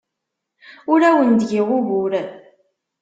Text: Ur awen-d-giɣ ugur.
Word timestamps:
Ur 0.91 0.99
awen-d-giɣ 1.09 1.67
ugur. 1.77 2.11